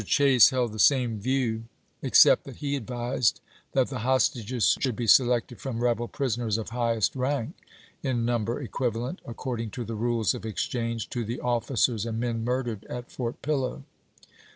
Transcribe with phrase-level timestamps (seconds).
[0.03, 1.65] Chase held the same view,
[2.01, 3.39] except that he advised
[3.73, 7.53] that the hostages should be selected from rebel prisoners of highest rank,
[8.01, 12.83] in number equivalent, according to the rules of exchange, to the officers and men murdered
[12.85, 13.83] at Fort Pillow.